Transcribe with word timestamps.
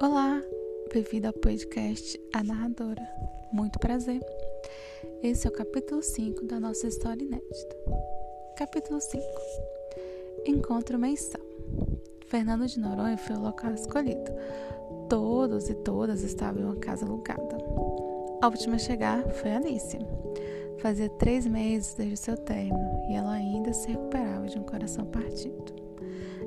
Olá, 0.00 0.40
bem-vindo 0.92 1.26
ao 1.26 1.32
podcast 1.32 2.20
A 2.32 2.44
Narradora. 2.44 3.02
Muito 3.52 3.78
prazer. 3.78 4.20
Esse 5.22 5.46
é 5.46 5.50
o 5.50 5.52
capítulo 5.52 6.00
5 6.00 6.44
da 6.46 6.60
nossa 6.60 6.86
história 6.86 7.24
inédita. 7.24 7.76
Capítulo 8.56 9.00
5 9.00 9.24
Encontro 10.46 10.98
mensal. 10.98 11.40
Fernando 12.26 12.66
de 12.66 12.78
Noronha 12.78 13.18
foi 13.18 13.34
o 13.34 13.40
local 13.42 13.74
escolhido. 13.74 14.32
Todos 15.08 15.68
e 15.68 15.74
todas 15.74 16.22
estavam 16.22 16.62
em 16.62 16.64
uma 16.66 16.76
casa 16.76 17.04
alugada. 17.04 17.58
A 18.40 18.46
última 18.46 18.76
a 18.76 18.78
chegar 18.78 19.28
foi 19.32 19.50
Alicia. 19.50 20.00
Fazia 20.78 21.10
três 21.10 21.46
meses 21.46 21.94
desde 21.94 22.16
seu 22.16 22.36
término 22.36 23.06
e 23.10 23.14
ela 23.14 23.32
ainda 23.32 23.72
se 23.72 23.88
recuperava 23.88 24.46
de 24.46 24.58
um 24.58 24.62
coração 24.62 25.04
partido. 25.04 25.74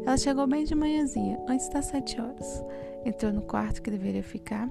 Ela 0.06 0.18
chegou 0.18 0.46
bem 0.46 0.66
de 0.66 0.76
manhãzinha, 0.76 1.40
antes 1.48 1.70
das 1.70 1.86
sete 1.86 2.20
horas. 2.20 2.64
Entrou 3.06 3.32
no 3.32 3.42
quarto 3.42 3.82
que 3.82 3.90
deveria 3.90 4.24
ficar, 4.24 4.70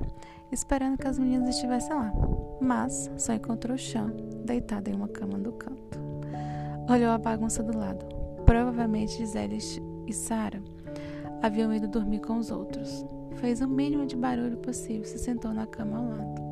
esperando 0.50 0.98
que 0.98 1.08
as 1.08 1.18
meninas 1.18 1.54
estivessem 1.54 1.94
lá, 1.94 2.12
mas 2.60 3.10
só 3.16 3.32
encontrou 3.32 3.74
o 3.74 3.78
chão, 3.78 4.10
deitado 4.44 4.88
em 4.88 4.94
uma 4.94 5.08
cama 5.08 5.38
no 5.38 5.52
canto. 5.52 5.98
Olhou 6.88 7.10
a 7.10 7.18
bagunça 7.18 7.62
do 7.62 7.76
lado. 7.76 8.04
Provavelmente 8.44 9.16
Gisele 9.16 9.58
e 10.06 10.12
Sara 10.12 10.62
haviam 11.42 11.72
ido 11.74 11.88
dormir 11.88 12.20
com 12.20 12.36
os 12.36 12.50
outros. 12.50 13.04
Fez 13.36 13.60
o 13.60 13.68
mínimo 13.68 14.04
de 14.04 14.16
barulho 14.16 14.58
possível 14.58 15.02
e 15.02 15.06
se 15.06 15.18
sentou 15.18 15.52
na 15.54 15.66
cama 15.66 15.98
ao 15.98 16.08
lado. 16.08 16.42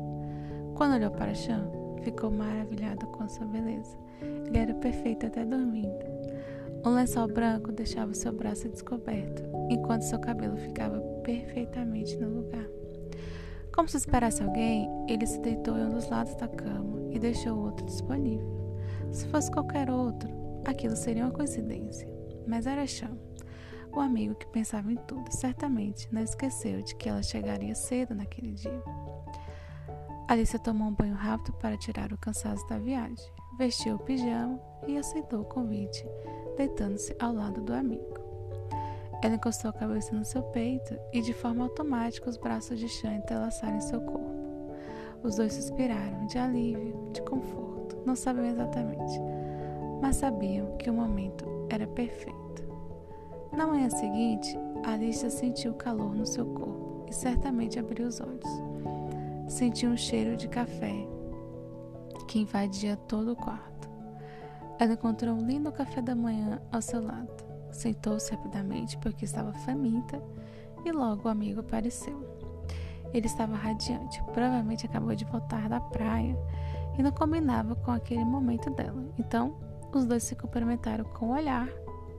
Quando 0.75 0.95
olhou 0.95 1.11
para 1.11 1.33
chão, 1.35 1.95
ficou 2.01 2.31
maravilhada 2.31 3.05
com 3.05 3.29
sua 3.29 3.45
beleza. 3.45 3.95
Ele 4.21 4.57
era 4.57 4.73
perfeito 4.73 5.27
até 5.27 5.45
dormindo. 5.45 6.03
Um 6.83 6.95
lençol 6.95 7.27
branco 7.27 7.71
deixava 7.71 8.11
seu 8.15 8.33
braço 8.33 8.67
descoberto, 8.67 9.43
enquanto 9.69 10.01
seu 10.01 10.17
cabelo 10.19 10.57
ficava 10.57 10.99
perfeitamente 11.23 12.17
no 12.17 12.41
lugar. 12.41 12.65
Como 13.71 13.87
se 13.87 13.97
esperasse 13.97 14.41
alguém, 14.41 14.89
ele 15.07 15.27
se 15.27 15.39
deitou 15.41 15.77
em 15.77 15.85
um 15.85 15.91
dos 15.91 16.09
lados 16.09 16.33
da 16.35 16.47
cama 16.47 16.99
e 17.11 17.19
deixou 17.19 17.55
o 17.55 17.65
outro 17.65 17.85
disponível. 17.85 18.79
Se 19.11 19.27
fosse 19.27 19.51
qualquer 19.51 19.91
outro, 19.91 20.27
aquilo 20.65 20.95
seria 20.95 21.25
uma 21.25 21.31
coincidência. 21.31 22.11
Mas 22.47 22.65
era 22.65 22.87
Chão, 22.87 23.15
o 23.93 23.99
amigo 23.99 24.33
que 24.33 24.47
pensava 24.47 24.91
em 24.91 24.97
tudo, 25.07 25.31
certamente 25.31 26.07
não 26.11 26.23
esqueceu 26.23 26.81
de 26.81 26.95
que 26.95 27.07
ela 27.07 27.21
chegaria 27.21 27.75
cedo 27.75 28.15
naquele 28.15 28.53
dia. 28.53 28.83
Alicia 30.27 30.57
tomou 30.57 30.87
um 30.87 30.95
banho 30.95 31.13
rápido 31.13 31.53
para 31.57 31.77
tirar 31.77 32.11
o 32.11 32.17
cansaço 32.17 32.67
da 32.67 32.79
viagem, 32.79 33.31
vestiu 33.59 33.97
o 33.97 33.99
pijama 33.99 34.59
e 34.87 34.97
aceitou 34.97 35.41
o 35.41 35.45
convite 35.45 36.03
deitando-se 36.61 37.15
ao 37.19 37.33
lado 37.33 37.59
do 37.61 37.73
amigo. 37.73 38.19
Ela 39.23 39.35
encostou 39.35 39.69
a 39.69 39.73
cabeça 39.73 40.15
no 40.15 40.23
seu 40.23 40.43
peito 40.43 40.95
e, 41.11 41.21
de 41.21 41.33
forma 41.33 41.63
automática, 41.63 42.29
os 42.29 42.37
braços 42.37 42.79
de 42.79 42.87
Chan 42.87 43.15
entrelaçaram 43.15 43.81
seu 43.81 43.99
corpo. 44.01 44.75
Os 45.23 45.35
dois 45.35 45.53
suspiraram 45.53 46.25
de 46.27 46.37
alívio, 46.37 47.09
de 47.13 47.21
conforto. 47.23 47.97
Não 48.05 48.15
sabiam 48.15 48.45
exatamente, 48.45 49.19
mas 50.01 50.17
sabiam 50.17 50.77
que 50.77 50.89
o 50.89 50.93
momento 50.93 51.45
era 51.69 51.87
perfeito. 51.87 52.63
Na 53.51 53.67
manhã 53.67 53.89
seguinte, 53.89 54.57
Alicia 54.83 55.29
sentiu 55.29 55.73
calor 55.73 56.15
no 56.15 56.25
seu 56.25 56.45
corpo 56.45 57.05
e 57.09 57.13
certamente 57.13 57.79
abriu 57.79 58.07
os 58.07 58.19
olhos. 58.21 58.49
Sentiu 59.47 59.89
um 59.89 59.97
cheiro 59.97 60.37
de 60.37 60.47
café 60.47 61.07
que 62.27 62.39
invadia 62.39 62.95
todo 62.95 63.33
o 63.33 63.35
quarto. 63.35 63.70
Ela 64.81 64.93
encontrou 64.93 65.35
um 65.35 65.45
lindo 65.45 65.71
café 65.71 66.01
da 66.01 66.15
manhã 66.15 66.59
ao 66.71 66.81
seu 66.81 67.05
lado. 67.05 67.29
Sentou-se 67.71 68.31
rapidamente 68.31 68.97
porque 68.97 69.25
estava 69.25 69.53
faminta 69.53 70.19
e 70.83 70.91
logo 70.91 71.27
o 71.27 71.31
amigo 71.31 71.59
apareceu. 71.59 72.19
Ele 73.13 73.27
estava 73.27 73.55
radiante, 73.55 74.23
provavelmente 74.33 74.87
acabou 74.87 75.13
de 75.13 75.23
voltar 75.23 75.69
da 75.69 75.79
praia 75.79 76.35
e 76.97 77.03
não 77.03 77.11
combinava 77.11 77.75
com 77.75 77.91
aquele 77.91 78.25
momento 78.25 78.71
dela. 78.71 79.05
Então, 79.19 79.55
os 79.93 80.03
dois 80.03 80.23
se 80.23 80.35
cumprimentaram 80.35 81.05
com 81.05 81.27
o 81.27 81.29
um 81.29 81.33
olhar 81.33 81.69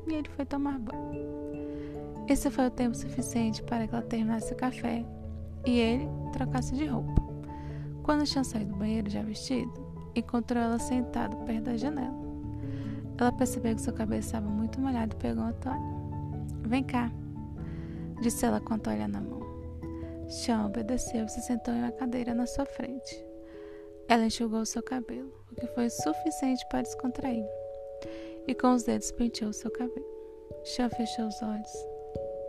e 0.06 0.14
ele 0.14 0.28
foi 0.28 0.46
tomar 0.46 0.78
banho. 0.78 1.20
Esse 2.28 2.48
foi 2.48 2.68
o 2.68 2.70
tempo 2.70 2.96
suficiente 2.96 3.60
para 3.64 3.88
que 3.88 3.94
ela 3.94 4.04
terminasse 4.04 4.52
o 4.52 4.56
café 4.56 5.04
e 5.66 5.80
ele 5.80 6.08
trocasse 6.32 6.76
de 6.76 6.86
roupa. 6.86 7.20
Quando 8.04 8.24
tinha 8.24 8.44
saído 8.44 8.70
do 8.70 8.78
banheiro 8.78 9.10
já 9.10 9.20
vestido, 9.20 9.72
encontrou 10.14 10.62
ela 10.62 10.78
sentada 10.78 11.34
perto 11.38 11.64
da 11.64 11.76
janela. 11.76 12.21
Ela 13.22 13.30
percebeu 13.30 13.72
que 13.76 13.80
seu 13.80 13.92
cabelo 13.92 14.18
estava 14.18 14.48
muito 14.48 14.80
molhado 14.80 15.14
e 15.14 15.18
pegou 15.20 15.44
a 15.44 15.52
toalha. 15.52 15.80
Vem 16.66 16.82
cá, 16.82 17.08
disse 18.20 18.44
ela 18.44 18.60
com 18.60 18.74
a 18.74 18.78
toalha 18.78 19.06
na 19.06 19.20
mão. 19.20 19.40
Sean 20.28 20.66
obedeceu 20.66 21.24
e 21.24 21.28
se 21.28 21.40
sentou 21.40 21.72
em 21.72 21.84
uma 21.84 21.92
cadeira 21.92 22.34
na 22.34 22.46
sua 22.46 22.66
frente. 22.66 23.24
Ela 24.08 24.26
enxugou 24.26 24.66
seu 24.66 24.82
cabelo, 24.82 25.32
o 25.52 25.54
que 25.54 25.68
foi 25.68 25.88
suficiente 25.88 26.66
para 26.68 26.82
descontrair, 26.82 27.46
e 28.48 28.56
com 28.56 28.74
os 28.74 28.82
dedos 28.82 29.12
penteou 29.12 29.52
seu 29.52 29.70
cabelo. 29.70 30.04
Sean 30.64 30.88
fechou 30.88 31.28
os 31.28 31.42
olhos 31.42 31.72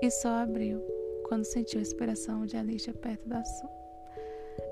e 0.01 0.09
só 0.09 0.29
abriu 0.39 0.81
quando 1.27 1.43
sentiu 1.43 1.77
a 1.77 1.83
inspiração 1.83 2.47
de 2.47 2.57
Alicia 2.57 2.95
perto 2.95 3.29
da 3.29 3.45
sua. 3.45 3.69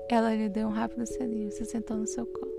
Ela 0.08 0.34
lhe 0.34 0.48
deu 0.48 0.66
um 0.66 0.72
rápido 0.72 1.06
selinho 1.06 1.46
e 1.46 1.52
se 1.52 1.64
sentou 1.64 1.96
no 1.96 2.08
seu 2.08 2.26
colo. 2.26 2.51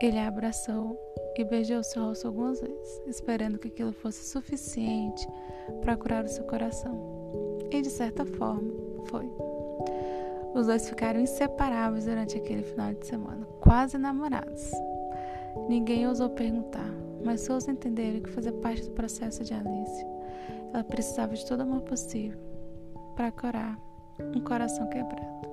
Ele 0.00 0.18
a 0.18 0.28
abraçou 0.28 0.96
e 1.36 1.44
beijou 1.44 1.82
seu 1.82 2.04
rosto 2.04 2.26
algumas 2.26 2.60
vezes, 2.60 3.02
esperando 3.06 3.58
que 3.58 3.68
aquilo 3.68 3.92
fosse 3.92 4.24
suficiente 4.24 5.26
para 5.80 5.96
curar 5.96 6.24
o 6.24 6.28
seu 6.28 6.44
coração. 6.44 7.58
E 7.70 7.82
de 7.82 7.90
certa 7.90 8.24
forma, 8.24 8.72
foi. 9.06 9.30
Os 10.54 10.66
dois 10.66 10.88
ficaram 10.88 11.20
inseparáveis 11.20 12.06
durante 12.06 12.36
aquele 12.36 12.62
final 12.62 12.94
de 12.94 13.06
semana, 13.06 13.46
quase 13.60 13.98
namorados. 13.98 14.70
Ninguém 15.68 16.06
ousou 16.06 16.30
perguntar, 16.30 16.90
mas 17.24 17.46
todos 17.46 17.68
entenderam 17.68 18.20
que 18.20 18.30
fazia 18.30 18.52
parte 18.52 18.82
do 18.82 18.90
processo 18.90 19.44
de 19.44 19.54
Alice. 19.54 20.06
Ela 20.72 20.84
precisava 20.84 21.34
de 21.34 21.44
todo 21.46 21.62
amor 21.62 21.82
possível 21.82 22.38
para 23.14 23.30
curar 23.32 23.78
um 24.34 24.40
coração 24.40 24.88
quebrado. 24.88 25.47